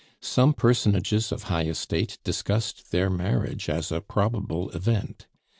[0.19, 5.27] Some personages of high estate discussed their marriage as a probable event.